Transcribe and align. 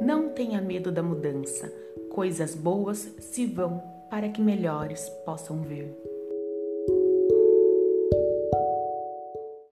Não 0.00 0.30
tenha 0.30 0.60
medo 0.60 0.92
da 0.92 1.02
mudança. 1.02 1.72
Coisas 2.10 2.54
boas 2.54 2.98
se 3.18 3.46
vão 3.46 3.82
para 4.10 4.28
que 4.28 4.40
melhores 4.40 5.08
possam 5.24 5.62
vir. 5.62 6.15